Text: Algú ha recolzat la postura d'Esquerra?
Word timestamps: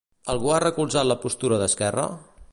Algú 0.33 0.47
ha 0.53 0.61
recolzat 0.63 1.07
la 1.11 1.17
postura 1.27 1.59
d'Esquerra? 1.65 2.07